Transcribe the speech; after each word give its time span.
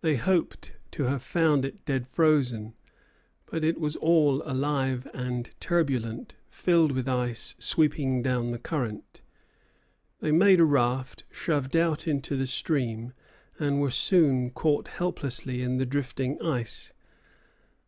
They 0.00 0.16
hoped 0.16 0.72
to 0.90 1.04
have 1.04 1.22
found 1.22 1.64
it 1.64 1.84
dead 1.84 2.08
frozen; 2.08 2.74
but 3.46 3.62
it 3.62 3.78
was 3.78 3.94
all 3.94 4.42
alive 4.44 5.06
and 5.14 5.48
turbulent, 5.60 6.34
filled 6.50 6.90
with 6.90 7.08
ice 7.08 7.54
sweeping 7.60 8.22
down 8.22 8.50
the 8.50 8.58
current. 8.58 9.22
They 10.18 10.32
made 10.32 10.58
a 10.58 10.64
raft, 10.64 11.22
shoved 11.30 11.76
out 11.76 12.08
into 12.08 12.36
the 12.36 12.48
stream, 12.48 13.12
and 13.56 13.80
were 13.80 13.92
soon 13.92 14.50
caught 14.50 14.88
helplessly 14.88 15.62
in 15.62 15.76
the 15.78 15.86
drifting 15.86 16.42
ice. 16.44 16.92